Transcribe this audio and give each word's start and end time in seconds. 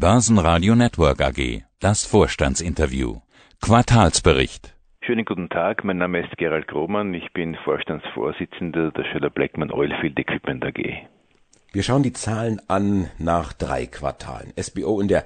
Börsenradio 0.00 0.74
Network 0.74 1.20
AG. 1.20 1.62
Das 1.78 2.06
Vorstandsinterview. 2.06 3.16
Quartalsbericht. 3.60 4.74
Schönen 5.04 5.26
guten 5.26 5.50
Tag, 5.50 5.84
mein 5.84 5.98
Name 5.98 6.20
ist 6.20 6.34
Gerald 6.38 6.68
Grohmann, 6.68 7.12
ich 7.12 7.30
bin 7.34 7.54
Vorstandsvorsitzender 7.64 8.92
der 8.92 9.04
Schöller 9.04 9.28
Blackman 9.28 9.70
Oilfield 9.70 10.18
Equipment 10.18 10.64
AG. 10.64 11.06
Wir 11.72 11.84
schauen 11.84 12.02
die 12.02 12.12
Zahlen 12.12 12.60
an 12.66 13.10
nach 13.18 13.52
drei 13.52 13.86
Quartalen. 13.86 14.52
SBO 14.60 15.00
in 15.00 15.06
der 15.06 15.22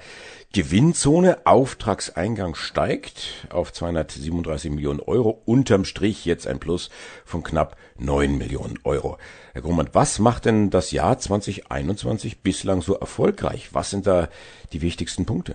Gewinnzone, 0.53 1.39
Auftragseingang 1.47 2.55
steigt 2.55 3.49
auf 3.51 3.73
237 3.73 4.71
Millionen 4.71 5.01
Euro, 5.01 5.41
unterm 5.47 5.87
Strich 5.87 6.27
jetzt 6.27 6.47
ein 6.47 6.61
Plus 6.61 6.91
von 7.25 7.43
knapp 7.43 7.77
9 7.99 8.37
Millionen 8.37 8.79
Euro. 8.85 9.17
Herr 9.55 9.63
Grummann, 9.63 9.89
was 9.95 10.19
macht 10.19 10.45
denn 10.45 10.69
das 10.69 10.93
Jahr 10.93 11.17
2021 11.17 12.43
bislang 12.43 12.83
so 12.83 12.95
erfolgreich? 12.95 13.71
Was 13.73 13.89
sind 13.89 14.07
da 14.07 14.29
die 14.75 14.83
wichtigsten 14.83 15.25
Punkte? 15.25 15.55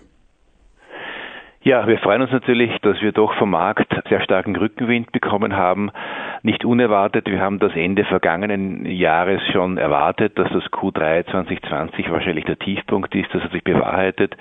Ja, 1.62 1.86
wir 1.88 2.00
freuen 2.00 2.24
uns 2.24 2.32
natürlich, 2.32 2.72
dass 2.82 3.00
wir 3.00 3.12
doch 3.12 3.38
vom 3.38 3.52
Markt 3.52 3.94
sehr 4.10 4.24
starken 4.24 4.56
Rückenwind 4.56 5.12
bekommen 5.12 5.56
haben. 5.56 5.92
Nicht 6.42 6.64
unerwartet, 6.64 7.30
wir 7.30 7.42
haben 7.42 7.60
das 7.60 7.76
Ende 7.76 8.06
vergangenen 8.06 8.86
Jahres 8.86 9.42
schon 9.52 9.78
erwartet, 9.78 10.40
dass 10.40 10.50
das 10.52 10.64
Q3 10.72 11.26
2020 11.30 12.10
wahrscheinlich 12.10 12.46
der 12.46 12.58
Tiefpunkt 12.58 13.14
ist. 13.14 13.34
Das 13.34 13.44
hat 13.44 13.52
sich 13.52 13.64
bewahrheitet. 13.64 14.38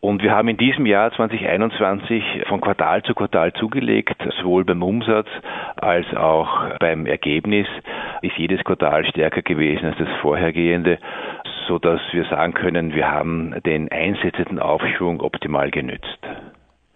Und 0.00 0.22
wir 0.22 0.30
haben 0.30 0.48
in 0.48 0.56
diesem 0.56 0.86
Jahr 0.86 1.10
2021 1.12 2.44
von 2.48 2.60
Quartal 2.60 3.02
zu 3.02 3.14
Quartal 3.14 3.52
zugelegt, 3.54 4.16
sowohl 4.40 4.64
beim 4.64 4.82
Umsatz 4.82 5.26
als 5.76 6.06
auch 6.14 6.78
beim 6.78 7.06
Ergebnis 7.06 7.66
ist 8.22 8.36
jedes 8.36 8.62
Quartal 8.64 9.04
stärker 9.06 9.42
gewesen 9.42 9.86
als 9.86 9.98
das 9.98 10.08
vorhergehende, 10.20 10.98
so 11.66 11.78
dass 11.78 12.00
wir 12.12 12.24
sagen 12.26 12.54
können, 12.54 12.94
wir 12.94 13.10
haben 13.10 13.54
den 13.64 13.90
einsetzenden 13.90 14.58
Aufschwung 14.58 15.20
optimal 15.20 15.70
genützt. 15.70 16.18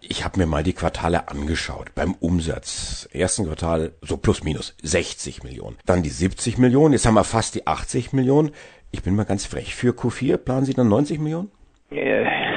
Ich 0.01 0.25
habe 0.25 0.39
mir 0.39 0.47
mal 0.47 0.63
die 0.63 0.73
Quartale 0.73 1.29
angeschaut. 1.29 1.93
Beim 1.95 2.13
Umsatz. 2.19 3.07
Ersten 3.13 3.45
Quartal 3.45 3.91
so 4.01 4.17
plus 4.17 4.43
minus 4.43 4.75
60 4.81 5.43
Millionen. 5.43 5.77
Dann 5.85 6.01
die 6.01 6.09
70 6.09 6.57
Millionen. 6.57 6.93
Jetzt 6.93 7.05
haben 7.05 7.13
wir 7.13 7.23
fast 7.23 7.55
die 7.55 7.67
80 7.67 8.11
Millionen. 8.11 8.51
Ich 8.91 9.03
bin 9.03 9.15
mal 9.15 9.25
ganz 9.25 9.45
frech. 9.45 9.75
Für 9.75 9.91
Q4 9.91 10.37
planen 10.37 10.65
Sie 10.65 10.73
dann 10.73 10.89
90 10.89 11.19
Millionen? 11.19 11.51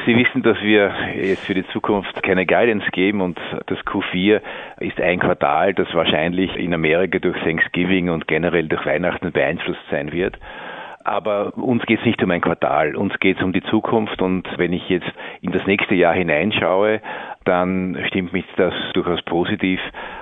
Sie 0.06 0.16
wissen, 0.16 0.42
dass 0.42 0.60
wir 0.60 0.92
jetzt 1.16 1.46
für 1.46 1.54
die 1.54 1.66
Zukunft 1.68 2.22
keine 2.22 2.44
Guidance 2.44 2.86
geben 2.92 3.22
und 3.22 3.38
das 3.66 3.78
Q4 3.80 4.40
ist 4.80 5.00
ein 5.00 5.18
Quartal, 5.18 5.72
das 5.72 5.88
wahrscheinlich 5.94 6.54
in 6.56 6.74
Amerika 6.74 7.18
durch 7.18 7.36
Thanksgiving 7.42 8.10
und 8.10 8.28
generell 8.28 8.68
durch 8.68 8.84
Weihnachten 8.84 9.32
beeinflusst 9.32 9.80
sein 9.90 10.12
wird. 10.12 10.38
Aber 11.04 11.52
uns 11.58 11.84
geht 11.84 12.00
es 12.00 12.06
nicht 12.06 12.22
um 12.22 12.30
ein 12.30 12.40
Quartal, 12.40 12.96
uns 12.96 13.18
geht 13.20 13.36
es 13.36 13.42
um 13.42 13.52
die 13.52 13.62
Zukunft 13.64 14.22
und 14.22 14.48
wenn 14.56 14.72
ich 14.72 14.88
jetzt 14.88 15.12
in 15.42 15.52
das 15.52 15.66
nächste 15.66 15.94
Jahr 15.94 16.14
hineinschaue, 16.14 17.02
dann 17.44 17.98
stimmt 18.08 18.32
mich 18.32 18.46
das 18.56 18.72
durchaus 18.94 19.20
positiv. 19.22 19.78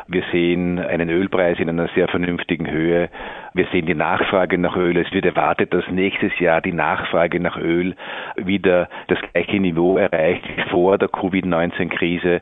Wir 0.09 0.25
sehen 0.33 0.81
einen 0.81 1.09
Ölpreis 1.09 1.61
in 1.61 1.69
einer 1.69 1.89
sehr 1.95 2.09
vernünftigen 2.09 2.69
Höhe. 2.69 3.11
Wir 3.55 3.67
sehen 3.71 3.87
die 3.87 3.95
Nachfrage 3.95 4.59
nach 4.59 4.77
Öl. 4.77 4.97
Es 4.97 5.13
wird 5.13 5.25
erwartet, 5.25 5.73
dass 5.73 5.89
nächstes 5.89 6.37
Jahr 6.41 6.61
die 6.61 6.73
Nachfrage 6.73 7.39
nach 7.39 7.57
Öl 7.57 7.95
wieder 8.35 8.89
das 9.07 9.19
gleiche 9.33 9.61
Niveau 9.61 9.99
erreicht 9.99 10.45
vor 10.71 10.99
der 10.99 11.09
Covid-19-Krise. 11.09 12.41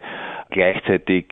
Gleichzeitig 0.51 1.27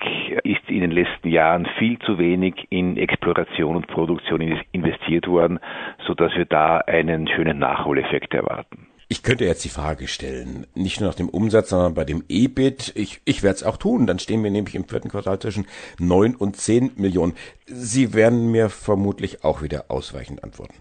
ist 0.45 0.69
in 0.69 0.81
den 0.81 0.93
letzten 0.93 1.29
Jahren 1.29 1.67
viel 1.79 1.99
zu 1.99 2.19
wenig 2.19 2.55
in 2.71 2.97
Exploration 2.97 3.77
und 3.77 3.89
Produktion 3.89 4.41
investiert 4.73 5.27
worden, 5.27 5.59
sodass 6.07 6.33
wir 6.37 6.45
da 6.45 6.79
einen 6.79 7.27
schönen 7.29 7.59
Nachholeffekt 7.59 8.33
erwarten. 8.35 8.87
Ich 9.11 9.23
könnte 9.23 9.47
jetzt 9.47 9.65
die 9.65 9.71
Frage 9.71 10.07
stellen, 10.07 10.67
nicht 10.75 11.01
nur 11.01 11.09
nach 11.09 11.17
dem 11.17 11.31
Umsatz, 11.31 11.71
sondern 11.71 11.95
bei 11.95 12.05
dem 12.05 12.25
EBIT. 12.29 12.93
Ich, 12.95 13.21
ich 13.25 13.43
werde 13.43 13.57
es 13.57 13.63
auch 13.65 13.79
tun. 13.79 14.07
Dann 14.07 14.19
stehen 14.19 14.45
wir 14.45 14.51
nämlich 14.51 14.75
im 14.75 14.87
vierten 14.87 15.09
Quartal 15.09 15.39
zwischen 15.39 15.67
neun 15.99 16.37
und 16.37 16.57
zehn 16.57 16.93
Millionen. 16.97 17.35
Sie 17.65 18.13
werden 18.13 18.51
mir 18.51 18.69
vermutlich 18.69 19.45
auch 19.45 19.63
wieder 19.63 19.87
ausweichend 19.89 20.45
antworten. 20.45 20.75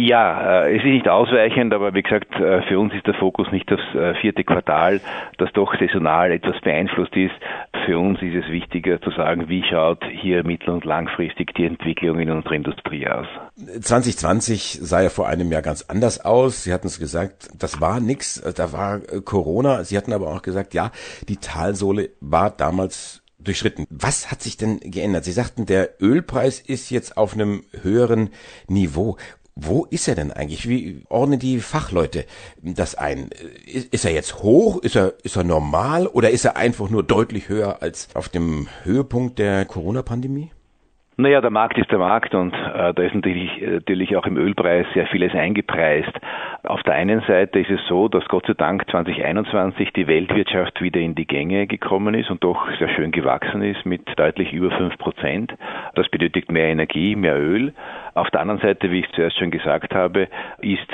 Ja, 0.00 0.62
äh, 0.62 0.76
es 0.76 0.84
ist 0.84 0.90
nicht 0.90 1.08
ausweichend, 1.08 1.74
aber 1.74 1.92
wie 1.92 2.02
gesagt, 2.02 2.32
äh, 2.36 2.62
für 2.68 2.78
uns 2.78 2.94
ist 2.94 3.04
der 3.08 3.14
Fokus 3.14 3.50
nicht 3.50 3.68
das 3.68 3.80
äh, 3.96 4.14
vierte 4.20 4.44
Quartal, 4.44 5.00
das 5.38 5.50
doch 5.54 5.74
saisonal 5.76 6.30
etwas 6.30 6.60
beeinflusst 6.60 7.16
ist. 7.16 7.34
Für 7.84 7.98
uns 7.98 8.22
ist 8.22 8.36
es 8.36 8.48
wichtiger 8.48 9.00
zu 9.00 9.10
sagen, 9.10 9.48
wie 9.48 9.64
schaut 9.64 10.04
hier 10.04 10.44
mittel- 10.44 10.70
und 10.70 10.84
langfristig 10.84 11.52
die 11.54 11.64
Entwicklung 11.64 12.20
in 12.20 12.30
unserer 12.30 12.52
Industrie 12.52 13.08
aus. 13.08 13.26
2020 13.56 14.78
sah 14.80 15.02
ja 15.02 15.08
vor 15.08 15.26
einem 15.26 15.50
Jahr 15.50 15.62
ganz 15.62 15.82
anders 15.82 16.24
aus. 16.24 16.62
Sie 16.62 16.72
hatten 16.72 16.86
es 16.86 17.00
gesagt, 17.00 17.48
das 17.58 17.80
war 17.80 17.98
nix, 17.98 18.40
da 18.56 18.72
war 18.72 19.00
Corona. 19.24 19.82
Sie 19.82 19.96
hatten 19.96 20.12
aber 20.12 20.28
auch 20.28 20.42
gesagt, 20.42 20.74
ja, 20.74 20.92
die 21.28 21.38
Talsohle 21.38 22.10
war 22.20 22.50
damals 22.50 23.24
durchschritten. 23.38 23.86
Was 23.90 24.30
hat 24.30 24.42
sich 24.42 24.56
denn 24.56 24.80
geändert? 24.80 25.24
Sie 25.24 25.32
sagten, 25.32 25.66
der 25.66 26.02
Ölpreis 26.02 26.60
ist 26.60 26.90
jetzt 26.90 27.16
auf 27.16 27.34
einem 27.34 27.64
höheren 27.82 28.30
Niveau. 28.66 29.16
Wo 29.60 29.86
ist 29.90 30.06
er 30.06 30.14
denn 30.14 30.30
eigentlich? 30.30 30.68
Wie 30.68 31.02
ordnen 31.08 31.40
die 31.40 31.58
Fachleute 31.58 32.26
das 32.62 32.94
ein? 32.94 33.30
Ist 33.66 34.04
er 34.04 34.12
jetzt 34.12 34.42
hoch? 34.44 34.80
Ist 34.82 34.94
er, 34.94 35.14
ist 35.24 35.36
er 35.36 35.42
normal? 35.42 36.06
Oder 36.06 36.30
ist 36.30 36.44
er 36.44 36.56
einfach 36.56 36.90
nur 36.90 37.02
deutlich 37.02 37.48
höher 37.48 37.82
als 37.82 38.08
auf 38.14 38.28
dem 38.28 38.68
Höhepunkt 38.84 39.40
der 39.40 39.64
Corona-Pandemie? 39.64 40.52
Naja, 41.20 41.40
der 41.40 41.50
Markt 41.50 41.76
ist 41.76 41.90
der 41.90 41.98
Markt 41.98 42.32
und 42.32 42.54
äh, 42.54 42.94
da 42.94 43.02
ist 43.02 43.12
natürlich, 43.12 43.50
natürlich 43.60 44.16
auch 44.16 44.24
im 44.26 44.36
Ölpreis 44.36 44.86
sehr 44.94 45.08
vieles 45.08 45.34
eingepreist. 45.34 46.12
Auf 46.62 46.84
der 46.84 46.94
einen 46.94 47.22
Seite 47.22 47.58
ist 47.58 47.70
es 47.70 47.80
so, 47.88 48.06
dass 48.06 48.24
Gott 48.28 48.46
sei 48.46 48.54
Dank 48.54 48.88
2021 48.88 49.92
die 49.94 50.06
Weltwirtschaft 50.06 50.80
wieder 50.80 51.00
in 51.00 51.16
die 51.16 51.26
Gänge 51.26 51.66
gekommen 51.66 52.14
ist 52.14 52.30
und 52.30 52.44
doch 52.44 52.68
sehr 52.78 52.88
schön 52.90 53.10
gewachsen 53.10 53.62
ist 53.62 53.84
mit 53.84 54.02
deutlich 54.16 54.52
über 54.52 54.70
fünf 54.70 54.96
Prozent. 54.98 55.52
Das 55.98 56.08
benötigt 56.10 56.52
mehr 56.52 56.68
Energie, 56.68 57.16
mehr 57.16 57.36
Öl. 57.36 57.74
Auf 58.14 58.30
der 58.30 58.40
anderen 58.40 58.60
Seite, 58.60 58.92
wie 58.92 59.00
ich 59.00 59.10
zuerst 59.16 59.36
schon 59.36 59.50
gesagt 59.50 59.96
habe, 59.96 60.28
ist 60.60 60.86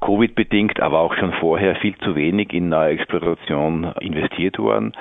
Covid-bedingt, 0.00 0.80
aber 0.80 1.00
auch 1.00 1.14
schon 1.14 1.32
vorher 1.34 1.74
viel 1.76 1.96
zu 1.98 2.14
wenig 2.14 2.52
in 2.52 2.68
neue 2.68 2.92
Exploration 2.92 3.92
investiert 4.00 4.58
worden. 4.58 4.92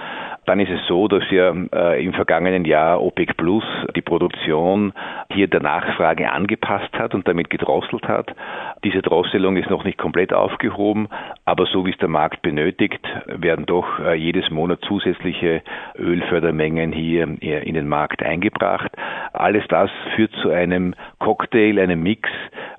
Dann 0.45 0.59
ist 0.59 0.71
es 0.71 0.85
so, 0.87 1.07
dass 1.07 1.23
ja 1.31 1.53
äh, 1.73 2.03
im 2.03 2.13
vergangenen 2.13 2.65
Jahr 2.65 3.01
OPEC 3.01 3.35
Plus 3.35 3.63
die 3.95 4.01
Produktion 4.01 4.93
hier 5.31 5.47
der 5.47 5.61
Nachfrage 5.61 6.31
angepasst 6.31 6.93
hat 6.93 7.13
und 7.13 7.27
damit 7.27 7.49
gedrosselt 7.49 8.07
hat. 8.07 8.33
Diese 8.83 9.01
Drosselung 9.01 9.57
ist 9.57 9.69
noch 9.69 9.83
nicht 9.83 9.97
komplett 9.97 10.33
aufgehoben, 10.33 11.07
aber 11.45 11.65
so 11.65 11.85
wie 11.85 11.91
es 11.91 11.97
der 11.97 12.09
Markt 12.09 12.41
benötigt, 12.41 13.05
werden 13.25 13.65
doch 13.65 13.99
äh, 13.99 14.15
jedes 14.15 14.49
Monat 14.49 14.79
zusätzliche 14.87 15.61
Ölfördermengen 15.97 16.91
hier 16.91 17.23
in 17.41 17.73
den 17.73 17.87
Markt 17.87 18.23
eingebracht. 18.23 18.91
Alles 19.39 19.63
das 19.69 19.89
führt 20.15 20.31
zu 20.41 20.49
einem 20.49 20.95
Cocktail, 21.19 21.79
einem 21.79 22.01
Mix, 22.01 22.29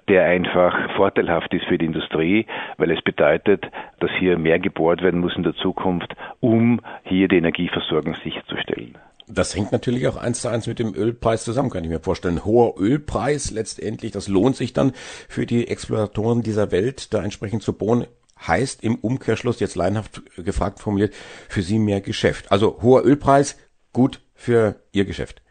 der 0.08 0.24
einfach 0.24 0.94
vorteilhaft 0.96 1.52
ist 1.52 1.64
für 1.66 1.78
die 1.78 1.86
Industrie, 1.86 2.46
weil 2.78 2.90
es 2.90 3.02
bedeutet, 3.02 3.66
dass 4.00 4.10
hier 4.18 4.38
mehr 4.38 4.58
gebohrt 4.58 5.02
werden 5.02 5.20
muss 5.20 5.36
in 5.36 5.42
der 5.42 5.54
Zukunft, 5.54 6.14
um 6.40 6.80
hier 7.04 7.28
die 7.28 7.38
Energieversorgung 7.38 8.14
sicherzustellen. 8.22 8.96
Das 9.28 9.56
hängt 9.56 9.72
natürlich 9.72 10.06
auch 10.06 10.16
eins 10.16 10.42
zu 10.42 10.48
eins 10.48 10.68
mit 10.68 10.78
dem 10.78 10.94
Ölpreis 10.94 11.44
zusammen, 11.44 11.70
kann 11.70 11.82
ich 11.82 11.90
mir 11.90 11.98
vorstellen. 11.98 12.44
Hoher 12.44 12.74
Ölpreis 12.78 13.50
letztendlich, 13.50 14.12
das 14.12 14.28
lohnt 14.28 14.54
sich 14.54 14.72
dann 14.72 14.92
für 15.28 15.46
die 15.46 15.66
Exploratoren 15.66 16.42
dieser 16.42 16.70
Welt, 16.70 17.12
da 17.12 17.24
entsprechend 17.24 17.62
zu 17.62 17.72
bohren 17.72 18.06
heißt 18.46 18.84
im 18.84 18.96
Umkehrschluss, 18.96 19.60
jetzt 19.60 19.76
leinhaft 19.76 20.22
gefragt 20.36 20.78
formuliert, 20.78 21.14
für 21.48 21.62
sie 21.62 21.78
mehr 21.78 22.00
Geschäft. 22.00 22.52
Also 22.52 22.78
hoher 22.82 23.04
Ölpreis, 23.04 23.58
gut 23.92 24.20
für 24.34 24.76
ihr 24.92 25.04
Geschäft. 25.06 25.42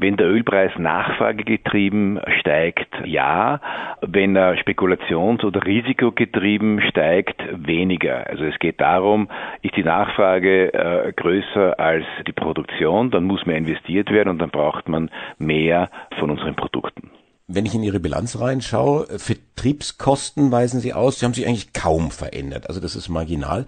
Wenn 0.00 0.16
der 0.16 0.28
Ölpreis 0.28 0.70
nachfragegetrieben 0.78 2.20
steigt, 2.38 2.88
ja. 3.04 3.60
Wenn 4.00 4.36
er 4.36 4.56
spekulations- 4.56 5.44
oder 5.44 5.66
risikogetrieben 5.66 6.80
steigt, 6.82 7.42
weniger. 7.52 8.24
Also 8.28 8.44
es 8.44 8.56
geht 8.60 8.80
darum, 8.80 9.28
ist 9.62 9.76
die 9.76 9.82
Nachfrage 9.82 10.72
äh, 10.72 11.12
größer 11.12 11.80
als 11.80 12.04
die 12.28 12.32
Produktion, 12.32 13.10
dann 13.10 13.24
muss 13.24 13.44
mehr 13.44 13.56
investiert 13.56 14.12
werden 14.12 14.28
und 14.28 14.38
dann 14.38 14.50
braucht 14.50 14.88
man 14.88 15.10
mehr 15.38 15.90
von 16.20 16.30
unseren 16.30 16.54
Produkten. 16.54 17.07
Wenn 17.50 17.64
ich 17.64 17.74
in 17.74 17.82
Ihre 17.82 17.98
Bilanz 17.98 18.38
reinschaue, 18.38 19.06
Vertriebskosten 19.18 20.52
weisen 20.52 20.80
Sie 20.80 20.92
aus, 20.92 21.18
sie 21.18 21.24
haben 21.24 21.32
sich 21.32 21.46
eigentlich 21.46 21.72
kaum 21.72 22.10
verändert. 22.10 22.68
Also 22.68 22.78
das 22.78 22.94
ist 22.94 23.08
marginal. 23.08 23.64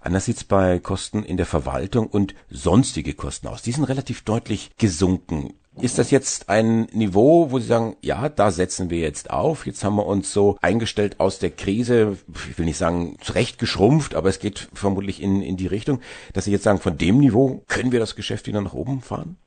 Anders 0.00 0.26
sieht's 0.26 0.44
bei 0.44 0.78
Kosten 0.78 1.24
in 1.24 1.36
der 1.36 1.44
Verwaltung 1.44 2.06
und 2.06 2.36
sonstige 2.48 3.14
Kosten 3.14 3.48
aus. 3.48 3.62
Die 3.62 3.72
sind 3.72 3.82
relativ 3.88 4.22
deutlich 4.22 4.70
gesunken. 4.78 5.54
Ist 5.82 5.98
das 5.98 6.12
jetzt 6.12 6.48
ein 6.48 6.82
Niveau, 6.92 7.50
wo 7.50 7.58
Sie 7.58 7.66
sagen, 7.66 7.96
ja, 8.02 8.28
da 8.28 8.52
setzen 8.52 8.88
wir 8.88 8.98
jetzt 9.00 9.32
auf. 9.32 9.66
Jetzt 9.66 9.82
haben 9.82 9.96
wir 9.96 10.06
uns 10.06 10.32
so 10.32 10.56
eingestellt 10.62 11.18
aus 11.18 11.40
der 11.40 11.50
Krise, 11.50 12.18
ich 12.48 12.56
will 12.56 12.66
nicht 12.66 12.78
sagen 12.78 13.16
zurecht 13.20 13.58
geschrumpft, 13.58 14.14
aber 14.14 14.28
es 14.28 14.38
geht 14.38 14.68
vermutlich 14.74 15.20
in, 15.20 15.42
in 15.42 15.56
die 15.56 15.66
Richtung, 15.66 16.00
dass 16.34 16.44
Sie 16.44 16.52
jetzt 16.52 16.62
sagen, 16.62 16.78
von 16.78 16.96
dem 16.96 17.18
Niveau 17.18 17.64
können 17.66 17.90
wir 17.90 17.98
das 17.98 18.14
Geschäft 18.14 18.46
wieder 18.46 18.60
nach 18.60 18.74
oben 18.74 19.00
fahren? 19.00 19.38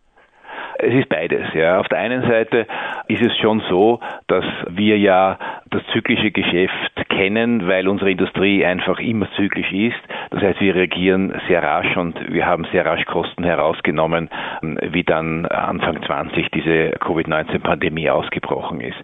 Es 0.84 0.94
ist 0.96 1.10
beides. 1.10 1.44
Ja. 1.54 1.80
Auf 1.80 1.88
der 1.90 2.00
einen 2.00 2.24
Seite 2.24 2.66
ist 3.12 3.22
es 3.22 3.38
schon 3.38 3.62
so, 3.70 4.00
dass 4.28 4.46
wir 4.70 4.98
ja 4.98 5.38
das 5.70 5.82
zyklische 5.92 6.32
Geschäft 6.32 7.01
kennen, 7.22 7.68
weil 7.68 7.88
unsere 7.88 8.10
Industrie 8.10 8.66
einfach 8.66 9.00
immer 9.00 9.28
zyklisch 9.36 9.72
ist. 9.72 10.02
Das 10.32 10.42
heißt, 10.42 10.60
wir 10.60 10.74
reagieren 10.74 11.32
sehr 11.48 11.62
rasch 11.62 11.96
und 11.96 12.16
wir 12.34 12.48
haben 12.48 12.66
sehr 12.72 12.84
rasch 12.84 13.06
Kosten 13.06 13.44
herausgenommen, 13.44 14.30
wie 14.62 15.04
dann 15.04 15.46
Anfang 15.46 16.02
20 16.02 16.50
diese 16.50 16.92
Covid-19-Pandemie 17.00 18.10
ausgebrochen 18.10 18.82
ist. 18.82 18.98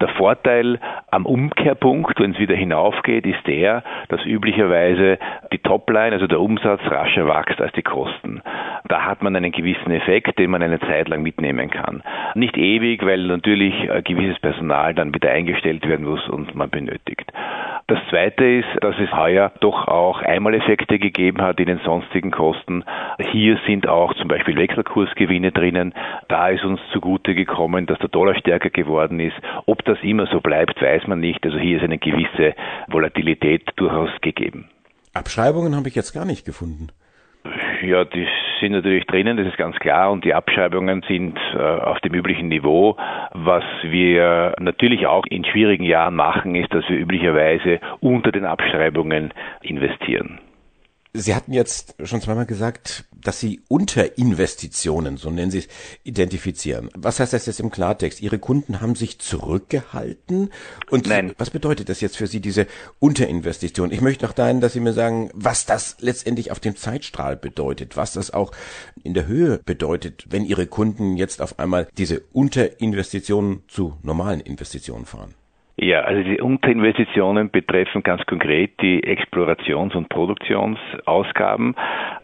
Der 0.00 0.08
Vorteil 0.10 0.78
am 1.10 1.26
Umkehrpunkt, 1.26 2.20
wenn 2.20 2.30
es 2.30 2.38
wieder 2.38 2.54
hinaufgeht, 2.54 3.26
ist 3.26 3.44
der, 3.48 3.82
dass 4.08 4.24
üblicherweise 4.24 5.18
die 5.52 5.58
Topline, 5.58 6.12
also 6.12 6.28
der 6.28 6.40
Umsatz, 6.40 6.80
rascher 6.84 7.26
wächst 7.26 7.60
als 7.60 7.72
die 7.72 7.82
Kosten. 7.82 8.40
Da 8.88 9.04
hat 9.04 9.22
man 9.22 9.34
einen 9.34 9.50
gewissen 9.50 9.90
Effekt, 9.90 10.38
den 10.38 10.50
man 10.50 10.62
eine 10.62 10.78
Zeit 10.78 11.08
lang 11.08 11.22
mitnehmen 11.22 11.70
kann. 11.70 12.04
Nicht 12.36 12.56
ewig, 12.56 13.04
weil 13.04 13.26
natürlich 13.26 13.90
ein 13.90 14.04
gewisses 14.04 14.38
Personal 14.38 14.94
dann 14.94 15.12
wieder 15.12 15.30
eingestellt 15.30 15.86
werden 15.88 16.06
muss 16.06 16.26
und 16.28 16.54
man 16.54 16.70
benötigt. 16.70 17.32
Das 17.88 18.00
Zweite 18.10 18.44
ist, 18.44 18.68
dass 18.82 18.94
es 18.98 19.10
heuer 19.12 19.50
doch 19.60 19.88
auch 19.88 20.20
Einmaleffekte 20.20 20.98
gegeben 20.98 21.40
hat 21.40 21.58
in 21.58 21.68
den 21.68 21.80
sonstigen 21.86 22.30
Kosten. 22.30 22.84
Hier 23.32 23.58
sind 23.66 23.88
auch 23.88 24.12
zum 24.16 24.28
Beispiel 24.28 24.56
Wechselkursgewinne 24.56 25.52
drinnen. 25.52 25.94
Da 26.28 26.50
ist 26.50 26.64
uns 26.64 26.80
zugute 26.92 27.34
gekommen, 27.34 27.86
dass 27.86 27.98
der 27.98 28.10
Dollar 28.10 28.34
stärker 28.34 28.68
geworden 28.68 29.20
ist. 29.20 29.36
Ob 29.64 29.86
das 29.86 29.96
immer 30.02 30.26
so 30.26 30.42
bleibt, 30.42 30.82
weiß 30.82 31.06
man 31.06 31.20
nicht. 31.20 31.42
Also 31.46 31.56
hier 31.56 31.78
ist 31.78 31.82
eine 31.82 31.96
gewisse 31.96 32.54
Volatilität 32.88 33.70
durchaus 33.76 34.10
gegeben. 34.20 34.68
Abschreibungen 35.14 35.74
habe 35.74 35.88
ich 35.88 35.94
jetzt 35.94 36.12
gar 36.12 36.26
nicht 36.26 36.44
gefunden. 36.44 36.88
Ja, 37.82 38.04
die 38.04 38.26
sind 38.60 38.72
natürlich 38.72 39.06
drinnen, 39.06 39.36
das 39.36 39.46
ist 39.46 39.56
ganz 39.56 39.76
klar, 39.76 40.10
und 40.10 40.24
die 40.24 40.34
Abschreibungen 40.34 41.02
sind 41.06 41.38
äh, 41.54 41.58
auf 41.58 41.98
dem 42.00 42.14
üblichen 42.14 42.48
Niveau. 42.48 42.96
Was 43.32 43.64
wir 43.82 44.54
natürlich 44.58 45.06
auch 45.06 45.24
in 45.26 45.44
schwierigen 45.44 45.84
Jahren 45.84 46.14
machen, 46.14 46.54
ist, 46.54 46.72
dass 46.74 46.88
wir 46.88 46.98
üblicherweise 46.98 47.80
unter 48.00 48.32
den 48.32 48.44
Abschreibungen 48.44 49.32
investieren. 49.62 50.40
Sie 51.12 51.34
hatten 51.34 51.52
jetzt 51.52 51.96
schon 52.06 52.20
zweimal 52.20 52.46
gesagt, 52.46 53.04
dass 53.22 53.40
Sie 53.40 53.60
Unterinvestitionen, 53.68 55.16
so 55.16 55.30
nennen 55.30 55.50
Sie 55.50 55.58
es, 55.58 55.68
identifizieren. 56.04 56.90
Was 56.94 57.20
heißt 57.20 57.32
das 57.32 57.46
jetzt 57.46 57.60
im 57.60 57.70
Klartext? 57.70 58.20
Ihre 58.20 58.38
Kunden 58.38 58.80
haben 58.80 58.94
sich 58.94 59.18
zurückgehalten? 59.18 60.50
Und 60.90 61.06
Nein. 61.06 61.34
was 61.38 61.50
bedeutet 61.50 61.88
das 61.88 62.00
jetzt 62.00 62.16
für 62.16 62.26
Sie, 62.26 62.40
diese 62.40 62.66
Unterinvestition? 62.98 63.92
Ich 63.92 64.00
möchte 64.00 64.28
auch 64.28 64.32
dahin, 64.32 64.60
dass 64.60 64.72
Sie 64.72 64.80
mir 64.80 64.92
sagen, 64.92 65.30
was 65.34 65.66
das 65.66 65.96
letztendlich 66.00 66.50
auf 66.50 66.60
dem 66.60 66.76
Zeitstrahl 66.76 67.36
bedeutet, 67.36 67.96
was 67.96 68.12
das 68.12 68.32
auch 68.32 68.52
in 69.02 69.14
der 69.14 69.26
Höhe 69.26 69.60
bedeutet, 69.64 70.26
wenn 70.28 70.44
Ihre 70.44 70.66
Kunden 70.66 71.16
jetzt 71.16 71.42
auf 71.42 71.58
einmal 71.58 71.88
diese 71.98 72.22
Unterinvestitionen 72.32 73.62
zu 73.68 73.96
normalen 74.02 74.40
Investitionen 74.40 75.06
fahren. 75.06 75.34
Ja, 75.80 76.00
also 76.00 76.24
die 76.24 76.40
Unterinvestitionen 76.40 77.50
betreffen 77.50 78.02
ganz 78.02 78.26
konkret 78.26 78.72
die 78.82 79.00
Explorations- 79.04 79.94
und 79.94 80.08
Produktionsausgaben 80.08 81.76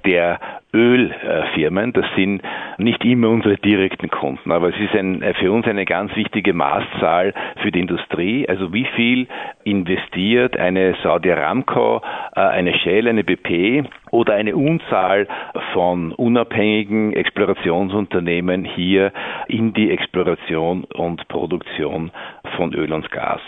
der 0.05 0.41
Ölfirmen. 0.73 1.93
Das 1.93 2.05
sind 2.17 2.43
nicht 2.79 3.05
immer 3.05 3.29
unsere 3.29 3.57
direkten 3.57 4.11
Kunden, 4.11 4.53
aber 4.53 4.69
es 4.69 4.81
ist 4.81 4.95
ein, 4.95 5.23
für 5.39 5.53
uns 5.53 5.67
eine 5.67 5.85
ganz 5.85 6.15
wichtige 6.17 6.53
Maßzahl 6.53 7.35
für 7.63 7.71
die 7.71 7.81
Industrie. 7.81 8.49
Also 8.49 8.73
wie 8.73 8.87
viel 8.97 9.27
investiert 9.65 10.57
eine 10.57 10.95
Saudi 11.03 11.31
Aramco, 11.31 12.03
äh, 12.35 12.41
eine 12.41 12.75
Shell, 12.79 13.09
eine 13.09 13.25
BP 13.25 13.85
oder 14.11 14.35
eine 14.35 14.55
Unzahl 14.57 15.27
von 15.73 16.13
unabhängigen 16.13 17.13
Explorationsunternehmen 17.13 18.65
hier 18.65 19.13
in 19.49 19.73
die 19.73 19.91
Exploration 19.91 20.85
und 20.85 21.27
Produktion 21.29 22.11
von 22.57 22.73
Öl 22.75 22.93
und 22.93 23.11
Gas. 23.11 23.41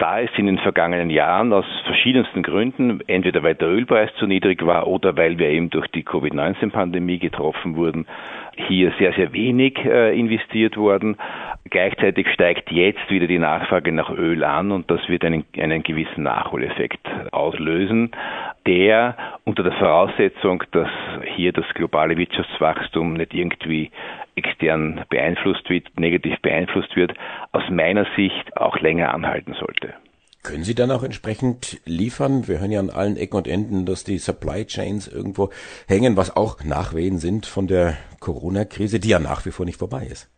Da 0.00 0.18
ist 0.18 0.38
in 0.38 0.46
den 0.46 0.56
vergangenen 0.56 1.10
Jahren 1.10 1.52
aus 1.52 1.66
verschiedensten 1.84 2.42
Gründen, 2.42 3.00
entweder 3.06 3.42
weil 3.42 3.54
der 3.54 3.68
Ölpreis 3.68 4.08
zu 4.14 4.26
niedrig 4.26 4.64
war 4.64 4.86
oder 4.86 5.14
weil 5.18 5.38
wir 5.38 5.50
eben 5.50 5.68
durch 5.68 5.88
die 5.88 6.04
Covid-19-Pandemie 6.04 7.18
getroffen 7.18 7.76
wurden, 7.76 8.06
hier 8.56 8.94
sehr, 8.98 9.12
sehr 9.12 9.34
wenig 9.34 9.76
äh, 9.84 10.18
investiert 10.18 10.78
worden. 10.78 11.18
Gleichzeitig 11.68 12.28
steigt 12.32 12.72
jetzt 12.72 13.10
wieder 13.10 13.26
die 13.26 13.38
Nachfrage 13.38 13.92
nach 13.92 14.08
Öl 14.08 14.42
an 14.42 14.72
und 14.72 14.90
das 14.90 15.06
wird 15.10 15.22
einen, 15.22 15.44
einen 15.58 15.82
gewissen 15.82 16.22
Nachholeffekt 16.22 17.06
auslösen, 17.30 18.10
der 18.66 19.16
unter 19.44 19.62
der 19.62 19.72
Voraussetzung, 19.72 20.62
dass 20.72 20.88
hier 21.36 21.52
das 21.52 21.64
globale 21.74 22.16
Wirtschaftswachstum 22.16 23.14
nicht 23.14 23.34
irgendwie 23.34 23.90
extern 24.34 25.04
beeinflusst 25.08 25.68
wird, 25.68 25.98
negativ 25.98 26.40
beeinflusst 26.40 26.94
wird, 26.96 27.12
aus 27.52 27.62
meiner 27.70 28.06
Sicht 28.16 28.56
auch 28.56 28.78
länger 28.78 29.14
anhalten 29.14 29.54
sollte. 29.58 29.94
Können 30.42 30.64
Sie 30.64 30.74
dann 30.74 30.90
auch 30.90 31.02
entsprechend 31.02 31.80
liefern? 31.84 32.48
Wir 32.48 32.60
hören 32.60 32.72
ja 32.72 32.80
an 32.80 32.88
allen 32.88 33.18
Ecken 33.18 33.36
und 33.36 33.46
Enden, 33.46 33.84
dass 33.84 34.04
die 34.04 34.16
Supply 34.16 34.64
Chains 34.64 35.06
irgendwo 35.06 35.50
hängen, 35.86 36.16
was 36.16 36.34
auch 36.34 36.64
Nachwehen 36.64 37.18
sind 37.18 37.44
von 37.44 37.66
der 37.66 37.98
Corona-Krise, 38.20 39.00
die 39.00 39.10
ja 39.10 39.18
nach 39.18 39.44
wie 39.44 39.50
vor 39.50 39.66
nicht 39.66 39.78
vorbei 39.78 40.06
ist. 40.10 40.30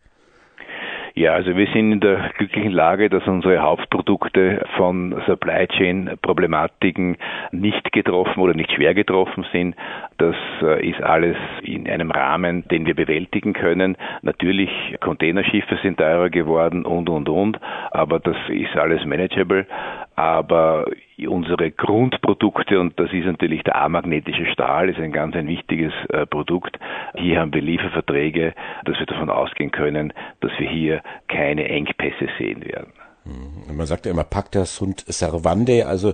Ja, 1.15 1.33
also 1.33 1.55
wir 1.55 1.67
sind 1.67 1.91
in 1.91 1.99
der 1.99 2.31
glücklichen 2.39 2.71
Lage, 2.71 3.07
dass 3.07 3.27
unsere 3.27 3.61
Hauptprodukte 3.61 4.65
von 4.77 5.21
Supply 5.27 5.67
Chain 5.67 6.17
Problematiken 6.23 7.17
nicht 7.51 7.91
getroffen 7.91 8.41
oder 8.41 8.55
nicht 8.55 8.71
schwer 8.71 8.95
getroffen 8.95 9.45
sind. 9.51 9.75
Das 10.17 10.35
äh, 10.63 10.89
ist 10.89 11.03
alles 11.03 11.37
in 11.61 11.87
einem 11.87 12.09
Rahmen, 12.09 12.67
den 12.69 12.87
wir 12.87 12.95
bewältigen 12.95 13.53
können. 13.53 13.95
Natürlich, 14.23 14.71
Containerschiffe 15.01 15.77
sind 15.83 15.99
teurer 15.99 16.31
geworden 16.31 16.83
und, 16.83 17.07
und, 17.09 17.29
und, 17.29 17.59
aber 17.91 18.19
das 18.19 18.37
ist 18.49 18.75
alles 18.75 19.05
manageable. 19.05 19.67
Aber 20.15 20.85
unsere 21.27 21.71
Grundprodukte, 21.71 22.79
und 22.79 22.99
das 22.99 23.11
ist 23.11 23.25
natürlich 23.25 23.63
der 23.63 23.75
amagnetische 23.75 24.45
Stahl, 24.51 24.89
ist 24.89 24.99
ein 24.99 25.11
ganz 25.11 25.35
ein 25.35 25.47
wichtiges 25.47 25.93
äh, 26.09 26.25
Produkt. 26.25 26.77
Hier 27.15 27.39
haben 27.39 27.53
wir 27.53 27.61
Lieferverträge, 27.61 28.53
dass 28.85 28.99
wir 28.99 29.05
davon 29.05 29.29
ausgehen 29.29 29.71
können, 29.71 30.13
dass 30.41 30.51
wir 30.59 30.69
hier 30.69 31.01
keine 31.27 31.67
Engpässe 31.67 32.27
sehen 32.37 32.63
werden. 32.63 32.93
Mhm. 33.25 33.75
Man 33.75 33.87
sagt 33.87 34.05
ja 34.05 34.11
immer 34.11 34.23
Pacta 34.23 34.65
sunt 34.65 35.01
servande, 35.07 35.87
also 35.87 36.13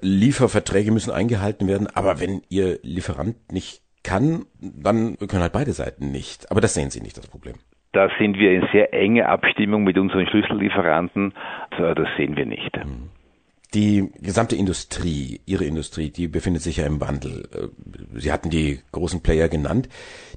Lieferverträge 0.00 0.90
müssen 0.90 1.12
eingehalten 1.12 1.68
werden, 1.68 1.86
aber 1.86 2.20
wenn 2.20 2.42
Ihr 2.48 2.80
Lieferant 2.82 3.52
nicht 3.52 3.82
kann, 4.02 4.46
dann 4.60 5.16
können 5.18 5.42
halt 5.42 5.52
beide 5.52 5.72
Seiten 5.72 6.10
nicht. 6.10 6.50
Aber 6.50 6.60
das 6.60 6.74
sehen 6.74 6.90
Sie 6.90 7.00
nicht, 7.00 7.16
das 7.16 7.28
Problem. 7.28 7.54
Da 7.92 8.08
sind 8.18 8.38
wir 8.38 8.52
in 8.52 8.66
sehr 8.72 8.92
enger 8.94 9.28
Abstimmung 9.28 9.84
mit 9.84 9.98
unseren 9.98 10.26
Schlüssellieferanten. 10.26 11.34
Das 11.78 12.08
sehen 12.16 12.36
wir 12.36 12.46
nicht. 12.46 12.74
Mhm. 12.76 13.10
Die 13.74 14.10
gesamte 14.20 14.54
Industrie, 14.54 15.40
Ihre 15.46 15.64
Industrie, 15.64 16.10
die 16.10 16.28
befindet 16.28 16.62
sich 16.62 16.76
ja 16.76 16.86
im 16.86 17.00
Wandel. 17.00 17.48
Äh, 17.54 18.18
Sie 18.18 18.30
hatten 18.30 18.50
die 18.50 18.80
großen 18.92 19.22
Player 19.22 19.48
genannt. 19.48 19.88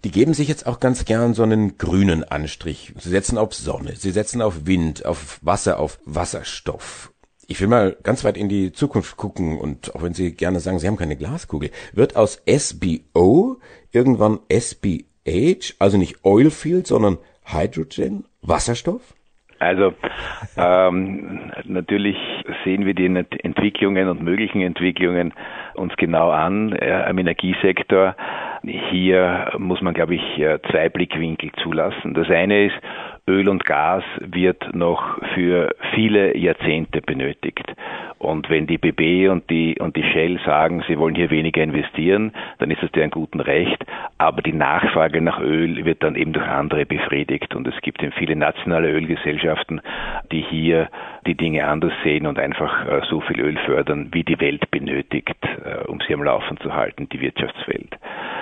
Die 0.06 0.12
geben 0.12 0.34
sich 0.34 0.48
jetzt 0.48 0.66
auch 0.66 0.80
ganz 0.80 1.04
gern 1.04 1.34
so 1.34 1.44
einen 1.44 1.78
grünen 1.78 2.24
Anstrich. 2.24 2.94
Sie 2.98 3.10
setzen 3.10 3.38
auf 3.38 3.54
Sonne, 3.54 3.96
sie 3.96 4.12
setzen 4.12 4.42
auf 4.42 4.66
Wind, 4.66 5.06
auf 5.06 5.40
Wasser, 5.42 5.80
auf 5.80 6.00
Wasserstoff. 6.06 7.12
Ich 7.48 7.60
will 7.60 7.68
mal 7.68 7.98
ganz 8.04 8.24
weit 8.24 8.38
in 8.38 8.48
die 8.48 8.72
Zukunft 8.72 9.18
gucken 9.18 9.60
und 9.60 9.94
auch 9.96 10.02
wenn 10.02 10.14
Sie 10.14 10.34
gerne 10.34 10.60
sagen, 10.62 10.80
Sie 10.80 10.88
haben 10.88 10.98
keine 10.98 11.18
Glaskugel, 11.18 11.72
wird 11.94 12.16
aus 12.16 12.42
SBO 12.48 13.58
irgendwann 13.92 14.40
SBH, 14.48 15.76
also 15.78 15.98
nicht 15.98 16.24
Oilfield, 16.24 16.88
sondern 16.88 17.18
Hydrogen, 17.46 18.26
Wasserstoff? 18.42 19.14
Also 19.60 19.94
ähm, 20.58 21.52
natürlich 21.64 22.18
sehen 22.66 22.86
wir 22.86 22.94
die 22.94 23.06
Entwicklungen 23.06 24.10
und 24.10 24.22
möglichen 24.22 24.62
Entwicklungen 24.62 25.34
uns 25.76 25.96
genau 25.96 26.30
an 26.30 26.74
äh, 26.74 27.10
im 27.10 27.18
Energiesektor. 27.18 28.16
Hier 28.64 29.52
muss 29.58 29.82
man, 29.82 29.94
glaube 29.94 30.16
ich, 30.16 30.40
äh, 30.40 30.60
zwei 30.72 30.90
Blickwinkel 30.90 31.52
zulassen. 31.64 32.14
Das 32.14 32.30
eine 32.30 32.66
ist, 32.66 32.76
Öl 33.28 33.48
und 33.48 33.64
Gas 33.66 34.04
wird 34.20 34.76
noch 34.76 35.20
für 35.34 35.74
viele 35.94 36.38
Jahrzehnte 36.38 37.02
benötigt. 37.02 37.66
Und 38.18 38.50
wenn 38.50 38.66
die 38.66 38.78
BB 38.78 39.30
und 39.30 39.50
die, 39.50 39.76
und 39.80 39.96
die 39.96 40.04
Shell 40.04 40.40
sagen, 40.46 40.84
sie 40.88 40.98
wollen 40.98 41.16
hier 41.16 41.30
weniger 41.30 41.62
investieren, 41.62 42.32
dann 42.60 42.72
ist 42.72 42.82
das 42.82 42.92
deren 42.92 43.12
guten 43.12 43.40
Recht. 43.40 43.84
Aber 44.18 44.42
die 44.42 44.54
Nachfrage 44.54 45.22
nach 45.22 45.40
Öl 45.40 45.84
wird 45.86 46.02
dann 46.02 46.16
eben 46.16 46.34
durch 46.34 46.48
andere 46.48 46.86
befriedigt. 46.86 47.54
Und 47.56 47.68
es 47.68 47.80
gibt 47.82 48.02
eben 48.02 48.14
viele 48.14 48.36
nationale 48.36 48.92
Ölgesellschaften, 48.92 49.82
die 50.32 50.42
hier 50.42 50.90
die 51.28 51.36
Dinge 51.36 51.68
anders 51.68 51.94
sehen 52.04 52.26
und 52.26 52.40
einfach 52.40 52.88
äh, 52.88 53.02
so 53.10 53.22
viel 53.22 53.40
Öl 53.40 53.58
fördern, 53.66 54.10
wie 54.12 54.24
die 54.24 54.40
Welt 54.40 54.72
benötigt, 54.72 55.38
äh, 55.44 55.86
um 55.88 56.00
sie 56.08 56.14
am 56.14 56.24
Laufen 56.24 56.58
zu 56.58 56.74
halten, 56.74 57.10
die 57.10 57.20
Wirtschaftswelt. 57.20 57.98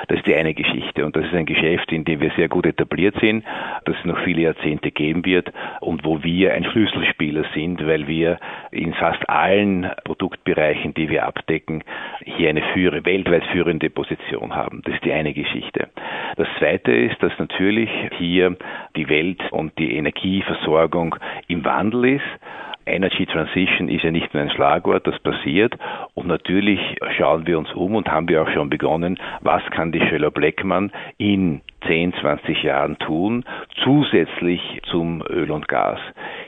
Das 0.07 0.17
ist 0.17 0.27
die 0.27 0.35
eine 0.35 0.53
Geschichte. 0.53 1.05
Und 1.05 1.15
das 1.15 1.25
ist 1.25 1.33
ein 1.33 1.45
Geschäft, 1.45 1.91
in 1.91 2.03
dem 2.03 2.21
wir 2.21 2.31
sehr 2.35 2.49
gut 2.49 2.65
etabliert 2.65 3.15
sind, 3.19 3.43
das 3.85 3.95
es 3.97 4.05
noch 4.05 4.19
viele 4.23 4.41
Jahrzehnte 4.41 4.91
geben 4.91 5.25
wird 5.25 5.51
und 5.81 6.03
wo 6.03 6.23
wir 6.23 6.53
ein 6.53 6.65
Schlüsselspieler 6.65 7.45
sind, 7.53 7.85
weil 7.85 8.07
wir 8.07 8.39
in 8.71 8.93
fast 8.93 9.27
allen 9.29 9.89
Produktbereichen, 10.03 10.93
die 10.93 11.09
wir 11.09 11.25
abdecken, 11.25 11.83
hier 12.23 12.49
eine 12.49 12.63
führe, 12.73 13.05
weltweit 13.05 13.45
führende 13.45 13.89
Position 13.89 14.55
haben. 14.55 14.81
Das 14.85 14.95
ist 14.95 15.05
die 15.05 15.13
eine 15.13 15.33
Geschichte. 15.33 15.89
Das 16.35 16.47
zweite 16.59 16.91
ist, 16.91 17.21
dass 17.21 17.37
natürlich 17.37 17.89
hier 18.17 18.55
die 18.95 19.09
Welt 19.09 19.41
und 19.51 19.77
die 19.77 19.95
Energieversorgung 19.95 21.15
im 21.47 21.63
Wandel 21.63 22.15
ist 22.15 22.39
Energy 22.85 23.25
Transition 23.25 23.89
ist 23.89 24.03
ja 24.03 24.11
nicht 24.11 24.33
nur 24.33 24.43
ein 24.43 24.49
Schlagwort, 24.49 25.07
das 25.07 25.19
passiert. 25.19 25.73
Und 26.13 26.27
natürlich 26.27 26.79
schauen 27.17 27.47
wir 27.47 27.57
uns 27.57 27.71
um 27.73 27.95
und 27.95 28.09
haben 28.09 28.27
wir 28.27 28.43
auch 28.43 28.49
schon 28.49 28.69
begonnen, 28.69 29.19
was 29.41 29.63
kann 29.71 29.91
die 29.91 30.01
Schöller 30.01 30.31
Blackman 30.31 30.91
in 31.17 31.61
10, 31.87 32.13
20 32.13 32.63
Jahren 32.63 32.97
tun, 32.99 33.43
zusätzlich 33.83 34.61
zum 34.89 35.21
Öl 35.29 35.51
und 35.51 35.67
Gas. 35.67 35.99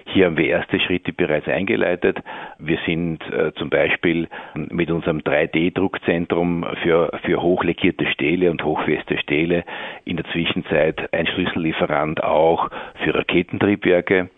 Hier 0.06 0.27
haben 0.27 0.38
wir 0.38 0.48
erste 0.48 0.80
Schritte 0.80 1.12
bereits 1.12 1.48
eingeleitet. 1.48 2.20
Wir 2.58 2.77
sind 2.86 3.22
äh, 3.32 3.54
zum 3.56 3.70
Beispiel 3.70 4.30
mit 4.54 4.89
unserem 4.89 5.20
3D-Druckzentrum 5.20 6.65
für, 6.84 7.12
für 7.24 7.42
hochlackierte 7.42 8.06
Stähle 8.08 8.50
und 8.51 8.63
hochfeste 8.63 9.18
Stähle 9.18 9.65
in 10.06 10.15
der 10.15 10.25
Zwischenzeit 10.27 11.13
ein 11.13 11.27
Schlüssellieferant 11.27 12.24
auch 12.24 12.70
für 13.04 13.13
Raketentriebwerke 13.13 14.30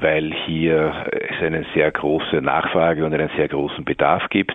weil 0.00 0.32
hier 0.46 1.06
es 1.10 1.42
eine 1.42 1.64
sehr 1.74 1.90
große 1.90 2.40
Nachfrage 2.40 3.04
und 3.04 3.14
einen 3.14 3.30
sehr 3.36 3.48
großen 3.48 3.84
Bedarf 3.84 4.28
gibt. 4.30 4.54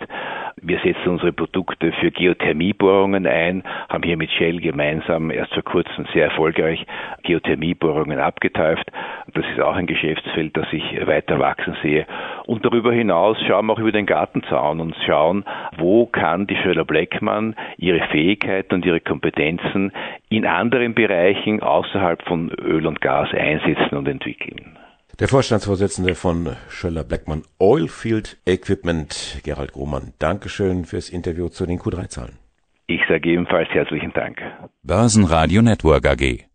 Wir 0.59 0.79
setzen 0.79 1.09
unsere 1.09 1.33
Produkte 1.33 1.91
für 1.93 2.09
Geothermiebohrungen 2.09 3.27
ein, 3.27 3.63
haben 3.89 4.03
hier 4.03 4.17
mit 4.17 4.31
Shell 4.31 4.59
gemeinsam 4.59 5.29
erst 5.29 5.53
vor 5.53 5.63
kurzem 5.63 6.07
sehr 6.13 6.25
erfolgreich 6.25 6.83
Geothermiebohrungen 7.23 8.19
abgeteuft. 8.19 8.91
Das 9.33 9.45
ist 9.53 9.61
auch 9.61 9.75
ein 9.75 9.85
Geschäftsfeld, 9.85 10.57
das 10.57 10.65
ich 10.71 11.05
weiter 11.05 11.39
wachsen 11.39 11.77
sehe. 11.83 12.07
Und 12.47 12.65
darüber 12.65 12.91
hinaus 12.91 13.37
schauen 13.47 13.67
wir 13.67 13.73
auch 13.73 13.79
über 13.79 13.91
den 13.91 14.07
Gartenzaun 14.07 14.79
und 14.79 14.95
schauen, 15.05 15.45
wo 15.77 16.07
kann 16.07 16.47
die 16.47 16.57
Schöller 16.57 16.85
Blackman 16.85 17.55
ihre 17.77 17.99
Fähigkeiten 18.07 18.75
und 18.75 18.85
ihre 18.85 18.99
Kompetenzen 18.99 19.91
in 20.29 20.45
anderen 20.45 20.95
Bereichen 20.95 21.61
außerhalb 21.61 22.23
von 22.23 22.49
Öl 22.49 22.87
und 22.87 23.01
Gas 23.01 23.29
einsetzen 23.31 23.95
und 23.95 24.07
entwickeln. 24.07 24.77
Der 25.19 25.27
Vorstandsvorsitzende 25.27 26.13
von 26.13 26.55
Schöller 26.69 27.03
Blackman 27.03 27.41
Oilfield 27.57 28.37
Equipment, 28.45 29.41
Gerald 29.43 29.73
Grohmann. 29.73 30.13
Dankeschön 30.19 30.85
fürs 30.85 31.09
Interview 31.09 31.49
zu 31.49 31.65
den 31.65 31.79
Q3-Zahlen. 31.79 32.37
Ich 32.85 33.01
sage 33.09 33.27
ebenfalls 33.27 33.67
herzlichen 33.69 34.13
Dank. 34.13 34.39
Börsenradio 34.83 35.63
Network 35.63 36.05
AG. 36.05 36.45